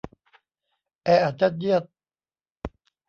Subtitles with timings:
[1.05, 1.83] แออัดยัดเยียด